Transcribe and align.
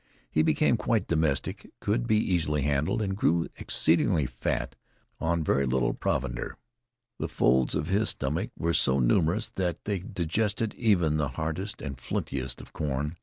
He 0.31 0.41
became 0.41 0.77
quite 0.77 1.05
domestic, 1.07 1.69
could 1.79 2.07
be 2.07 2.17
easily 2.17 2.63
handled, 2.63 3.03
and 3.03 3.15
grew 3.15 3.49
exceedingly 3.57 4.25
fat 4.25 4.75
on 5.19 5.43
very 5.43 5.67
little 5.67 5.93
provender. 5.93 6.57
The 7.19 7.27
folds 7.29 7.75
of 7.75 7.89
his 7.89 8.09
stomach 8.09 8.49
were 8.57 8.73
so 8.73 8.99
numerous 8.99 9.49
that 9.57 9.83
they 9.85 9.99
digested 9.99 10.73
even 10.73 11.17
the 11.17 11.27
hardest 11.37 11.83
and 11.83 11.99
flintiest 12.01 12.59
of 12.61 12.73
corn. 12.73 13.17